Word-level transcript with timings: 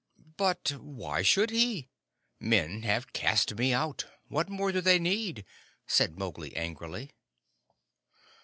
"But 0.35 0.69
why 0.79 1.21
should 1.21 1.51
he? 1.51 1.87
Men 2.39 2.81
have 2.81 3.13
cast 3.13 3.53
me 3.53 3.71
out. 3.71 4.05
What 4.29 4.49
more 4.49 4.71
do 4.71 4.81
they 4.81 4.97
need?" 4.97 5.45
said 5.85 6.17
Mowgli, 6.17 6.55
angrily. 6.57 7.11